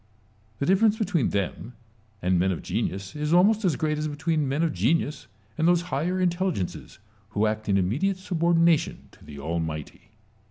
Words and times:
The 0.57 0.65
difference 0.65 0.97
between 0.97 1.29
them 1.29 1.73
and 2.23 2.39
men 2.39 2.51
of 2.51 2.63
genius 2.63 3.15
is 3.15 3.33
almost 3.33 3.63
as 3.63 3.75
great 3.75 3.99
as 3.99 4.07
between 4.07 4.49
men 4.49 4.63
of 4.63 4.73
genius 4.73 5.27
and 5.59 5.67
those 5.67 5.81
higher 5.93 6.19
intelligences 6.19 6.97
who 7.29 7.45
act 7.45 7.69
in 7.69 7.77
immediate 7.77 8.17
subordina 8.17 8.79
tion 8.79 9.09
to 9.11 9.23
the 9.23 9.37
Almighty. 9.37 10.09